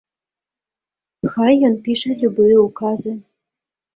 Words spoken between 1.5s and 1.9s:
ён